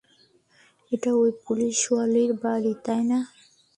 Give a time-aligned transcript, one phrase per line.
[0.91, 3.19] এটা ওই পুলিশওয়ালীর বাড়ি, তাই না?